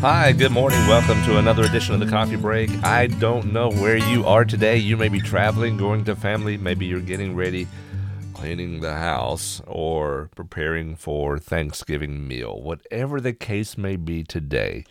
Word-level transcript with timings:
Hi, 0.00 0.32
good 0.32 0.50
morning. 0.50 0.78
Welcome 0.88 1.22
to 1.24 1.36
another 1.36 1.62
edition 1.62 1.92
of 1.92 2.00
the 2.00 2.06
Coffee 2.06 2.36
Break. 2.36 2.70
I 2.82 3.06
don't 3.06 3.52
know 3.52 3.70
where 3.70 3.98
you 3.98 4.24
are 4.24 4.46
today. 4.46 4.78
You 4.78 4.96
may 4.96 5.10
be 5.10 5.20
traveling, 5.20 5.76
going 5.76 6.06
to 6.06 6.16
family, 6.16 6.56
maybe 6.56 6.86
you're 6.86 7.02
getting 7.02 7.36
ready, 7.36 7.68
cleaning 8.32 8.80
the 8.80 8.94
house, 8.94 9.60
or 9.66 10.30
preparing 10.34 10.96
for 10.96 11.38
Thanksgiving 11.38 12.26
meal. 12.26 12.62
Whatever 12.62 13.20
the 13.20 13.34
case 13.34 13.76
may 13.76 13.96
be 13.96 14.24
today, 14.24 14.84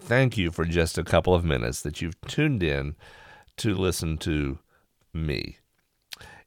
thank 0.00 0.36
you 0.36 0.50
for 0.50 0.64
just 0.64 0.98
a 0.98 1.04
couple 1.04 1.32
of 1.32 1.44
minutes 1.44 1.80
that 1.82 2.02
you've 2.02 2.20
tuned 2.22 2.64
in 2.64 2.96
to 3.58 3.76
listen 3.76 4.18
to 4.18 4.58
me. 5.14 5.58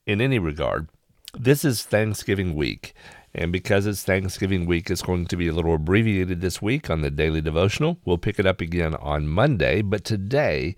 In 0.06 0.20
any 0.20 0.38
regard, 0.38 0.90
this 1.34 1.64
is 1.64 1.84
Thanksgiving 1.84 2.56
week. 2.56 2.94
And 3.34 3.52
because 3.52 3.86
it's 3.86 4.04
Thanksgiving 4.04 4.66
week, 4.66 4.90
it's 4.90 5.04
going 5.04 5.28
to 5.28 5.38
be 5.38 5.48
a 5.48 5.54
little 5.54 5.76
abbreviated 5.76 6.42
this 6.42 6.62
week 6.62 6.90
on 6.90 7.02
the 7.02 7.12
daily 7.12 7.42
devotional. 7.42 8.00
We'll 8.04 8.18
pick 8.18 8.40
it 8.40 8.46
up 8.46 8.62
again 8.62 8.96
on 8.96 9.28
Monday. 9.28 9.82
But 9.82 10.04
today, 10.04 10.76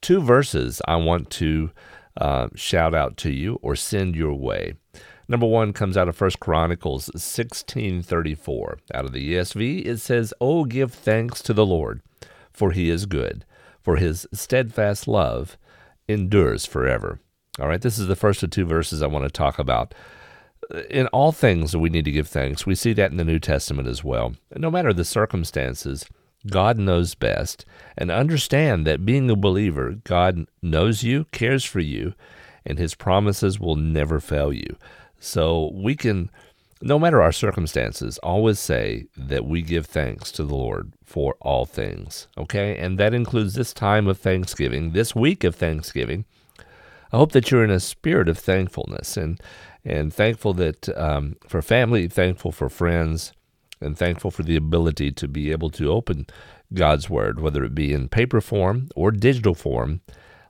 two 0.00 0.22
verses 0.22 0.80
I 0.88 0.96
want 0.96 1.28
to 1.30 1.70
uh, 2.16 2.48
shout 2.54 2.94
out 2.94 3.16
to 3.18 3.30
you 3.30 3.58
or 3.62 3.76
send 3.76 4.16
your 4.16 4.34
way. 4.34 4.74
Number 5.28 5.46
one 5.46 5.72
comes 5.72 5.96
out 5.96 6.08
of 6.08 6.16
First 6.16 6.40
Chronicles 6.40 7.10
16:34. 7.14 8.78
Out 8.92 9.04
of 9.04 9.12
the 9.12 9.34
ESV, 9.34 9.86
it 9.86 9.98
says, 9.98 10.34
"Oh, 10.40 10.64
give 10.64 10.92
thanks 10.92 11.40
to 11.42 11.52
the 11.52 11.66
Lord, 11.66 12.00
for 12.52 12.72
He 12.72 12.90
is 12.90 13.06
good, 13.06 13.44
for 13.80 13.96
His 13.96 14.26
steadfast 14.32 15.06
love 15.06 15.56
endures 16.08 16.66
forever." 16.66 17.20
All 17.58 17.68
right, 17.68 17.80
this 17.80 17.98
is 17.98 18.06
the 18.06 18.16
first 18.16 18.42
of 18.42 18.50
two 18.50 18.64
verses 18.64 19.02
I 19.02 19.06
want 19.06 19.24
to 19.24 19.30
talk 19.30 19.58
about 19.58 19.94
in 20.88 21.06
all 21.08 21.32
things 21.32 21.76
we 21.76 21.90
need 21.90 22.04
to 22.04 22.12
give 22.12 22.28
thanks. 22.28 22.66
We 22.66 22.74
see 22.74 22.92
that 22.92 23.10
in 23.10 23.16
the 23.16 23.24
New 23.24 23.38
Testament 23.38 23.88
as 23.88 24.04
well. 24.04 24.34
No 24.56 24.70
matter 24.70 24.92
the 24.92 25.04
circumstances, 25.04 26.06
God 26.46 26.78
knows 26.78 27.14
best. 27.14 27.64
And 27.98 28.10
understand 28.10 28.86
that 28.86 29.04
being 29.04 29.28
a 29.30 29.36
believer, 29.36 29.96
God 30.04 30.46
knows 30.62 31.02
you, 31.02 31.24
cares 31.32 31.64
for 31.64 31.80
you, 31.80 32.14
and 32.64 32.78
his 32.78 32.94
promises 32.94 33.58
will 33.58 33.76
never 33.76 34.20
fail 34.20 34.52
you. 34.52 34.76
So 35.18 35.70
we 35.74 35.96
can, 35.96 36.30
no 36.80 36.98
matter 36.98 37.20
our 37.20 37.32
circumstances, 37.32 38.18
always 38.18 38.58
say 38.58 39.06
that 39.16 39.44
we 39.44 39.62
give 39.62 39.86
thanks 39.86 40.30
to 40.32 40.44
the 40.44 40.54
Lord 40.54 40.92
for 41.04 41.36
all 41.40 41.66
things. 41.66 42.28
Okay? 42.38 42.76
And 42.78 42.98
that 42.98 43.12
includes 43.12 43.54
this 43.54 43.74
time 43.74 44.06
of 44.06 44.18
Thanksgiving, 44.18 44.92
this 44.92 45.14
week 45.14 45.42
of 45.42 45.56
Thanksgiving. 45.56 46.24
I 47.12 47.16
hope 47.16 47.32
that 47.32 47.50
you're 47.50 47.64
in 47.64 47.70
a 47.70 47.80
spirit 47.80 48.28
of 48.28 48.38
thankfulness 48.38 49.16
and 49.16 49.40
and 49.84 50.12
thankful 50.12 50.52
that 50.54 50.88
um, 50.96 51.36
for 51.46 51.62
family, 51.62 52.06
thankful 52.06 52.52
for 52.52 52.68
friends, 52.68 53.32
and 53.80 53.96
thankful 53.96 54.30
for 54.30 54.42
the 54.42 54.56
ability 54.56 55.10
to 55.12 55.26
be 55.26 55.50
able 55.50 55.70
to 55.70 55.90
open 55.90 56.26
God's 56.72 57.08
Word, 57.08 57.40
whether 57.40 57.64
it 57.64 57.74
be 57.74 57.92
in 57.92 58.08
paper 58.08 58.40
form 58.40 58.88
or 58.94 59.10
digital 59.10 59.54
form, 59.54 60.02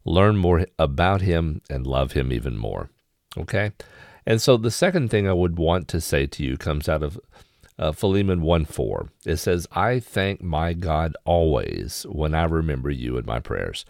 learn 0.04 0.36
more 0.36 0.66
about 0.78 1.20
Him 1.20 1.62
and 1.70 1.86
love 1.86 2.12
Him 2.12 2.32
even 2.32 2.56
more. 2.56 2.90
Okay? 3.38 3.72
And 4.26 4.42
so 4.42 4.56
the 4.56 4.70
second 4.70 5.10
thing 5.10 5.28
I 5.28 5.32
would 5.32 5.58
want 5.58 5.88
to 5.88 6.00
say 6.00 6.26
to 6.26 6.42
you 6.42 6.56
comes 6.56 6.88
out 6.88 7.02
of 7.02 7.18
uh, 7.78 7.92
Philemon 7.92 8.42
1 8.42 8.64
4. 8.66 9.08
It 9.24 9.36
says, 9.36 9.66
I 9.72 10.00
thank 10.00 10.42
my 10.42 10.74
God 10.74 11.16
always 11.24 12.04
when 12.08 12.34
I 12.34 12.44
remember 12.44 12.90
you 12.90 13.16
in 13.16 13.24
my 13.24 13.40
prayers. 13.40 13.84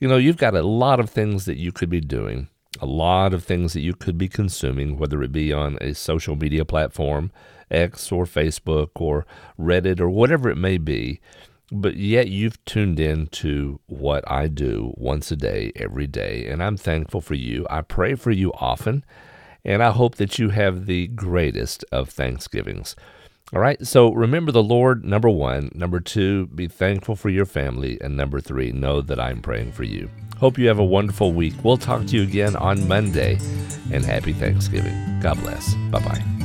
You 0.00 0.08
know, 0.08 0.16
you've 0.16 0.36
got 0.36 0.56
a 0.56 0.62
lot 0.62 0.98
of 0.98 1.08
things 1.08 1.44
that 1.44 1.58
you 1.58 1.70
could 1.70 1.90
be 1.90 2.00
doing 2.00 2.48
a 2.80 2.86
lot 2.86 3.34
of 3.34 3.44
things 3.44 3.72
that 3.72 3.80
you 3.80 3.94
could 3.94 4.16
be 4.16 4.28
consuming, 4.28 4.96
whether 4.96 5.22
it 5.22 5.32
be 5.32 5.52
on 5.52 5.76
a 5.80 5.94
social 5.94 6.36
media 6.36 6.64
platform, 6.64 7.32
X 7.70 8.12
or 8.12 8.24
Facebook 8.24 8.90
or 8.94 9.26
Reddit 9.58 10.00
or 10.00 10.08
whatever 10.08 10.48
it 10.50 10.56
may 10.56 10.78
be. 10.78 11.20
But 11.72 11.96
yet 11.96 12.28
you've 12.28 12.64
tuned 12.64 12.98
in 12.98 13.28
to 13.28 13.80
what 13.86 14.28
I 14.30 14.48
do 14.48 14.92
once 14.96 15.30
a 15.30 15.36
day, 15.36 15.72
every 15.76 16.06
day. 16.06 16.46
And 16.48 16.62
I'm 16.62 16.76
thankful 16.76 17.20
for 17.20 17.34
you. 17.34 17.66
I 17.70 17.82
pray 17.82 18.14
for 18.14 18.32
you 18.32 18.52
often. 18.54 19.04
And 19.64 19.82
I 19.82 19.90
hope 19.90 20.16
that 20.16 20.38
you 20.38 20.48
have 20.48 20.86
the 20.86 21.08
greatest 21.08 21.84
of 21.92 22.08
Thanksgivings. 22.08 22.96
All 23.52 23.60
right, 23.60 23.84
so 23.84 24.12
remember 24.12 24.52
the 24.52 24.62
Lord, 24.62 25.04
number 25.04 25.28
one. 25.28 25.72
Number 25.74 25.98
two, 25.98 26.46
be 26.48 26.68
thankful 26.68 27.16
for 27.16 27.30
your 27.30 27.46
family. 27.46 27.98
And 28.00 28.16
number 28.16 28.40
three, 28.40 28.70
know 28.70 29.00
that 29.00 29.18
I'm 29.18 29.42
praying 29.42 29.72
for 29.72 29.82
you. 29.82 30.08
Hope 30.38 30.56
you 30.56 30.68
have 30.68 30.78
a 30.78 30.84
wonderful 30.84 31.32
week. 31.32 31.54
We'll 31.62 31.76
talk 31.76 32.06
to 32.06 32.16
you 32.16 32.22
again 32.22 32.54
on 32.56 32.86
Monday, 32.86 33.38
and 33.92 34.04
happy 34.04 34.32
Thanksgiving. 34.32 35.20
God 35.20 35.40
bless. 35.40 35.74
Bye 35.90 36.00
bye. 36.00 36.39